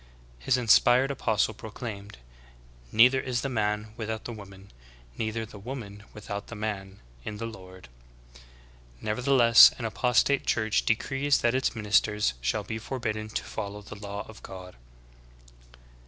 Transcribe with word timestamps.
"'"His 0.39 0.57
inspired 0.57 1.11
apostle 1.11 1.53
pro 1.53 1.69
claimed: 1.69 2.17
''Neither 2.91 3.21
is 3.21 3.41
the 3.41 3.49
man 3.53 3.93
without 3.97 4.25
the 4.25 4.33
woman, 4.33 4.71
neither 5.15 5.45
the 5.45 5.59
woman 5.59 6.01
without 6.11 6.47
the 6.47 6.55
man, 6.55 7.01
in 7.23 7.37
the 7.37 7.45
Lord."" 7.45 7.87
Nevertheless 8.99 9.69
an 9.77 9.85
apostate 9.85 10.47
church 10.47 10.87
decrees 10.87 11.41
that 11.41 11.53
its 11.53 11.75
ministers 11.75 12.33
shall 12.41 12.63
be 12.63 12.79
forbidden 12.79 13.29
to 13.29 13.43
follow 13.43 13.83
the 13.83 13.93
law 13.95 14.25
of 14.27 14.41
God. 14.41 14.75